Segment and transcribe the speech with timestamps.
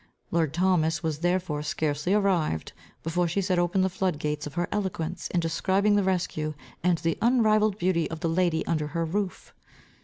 [0.31, 4.67] Lord Thomas was therefore scarcely arrived, before she set open the flood gates of her
[4.71, 9.53] eloquence, in describing the rescue, and the unrivalled beauty of the lady under her roof.